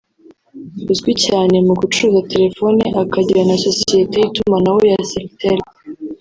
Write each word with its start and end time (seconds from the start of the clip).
uzwi 0.91 1.11
cyane 1.25 1.55
mu 1.67 1.73
gucuruza 1.81 2.27
telefoni 2.31 2.83
akagira 3.01 3.41
na 3.49 3.55
Sosiyete 3.65 4.15
y’Itumanaho 4.19 4.79
ya 4.91 4.99
Celtel 5.09 5.59